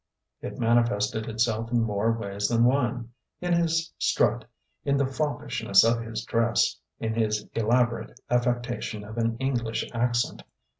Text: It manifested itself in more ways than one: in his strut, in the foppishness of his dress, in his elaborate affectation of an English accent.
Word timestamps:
It 0.41 0.57
manifested 0.57 1.29
itself 1.29 1.71
in 1.71 1.81
more 1.83 2.11
ways 2.11 2.47
than 2.47 2.63
one: 2.63 3.11
in 3.39 3.53
his 3.53 3.93
strut, 3.99 4.45
in 4.83 4.97
the 4.97 5.05
foppishness 5.05 5.83
of 5.83 6.01
his 6.01 6.23
dress, 6.23 6.75
in 6.99 7.13
his 7.13 7.47
elaborate 7.53 8.19
affectation 8.27 9.03
of 9.03 9.19
an 9.19 9.37
English 9.37 9.87
accent. 9.93 10.41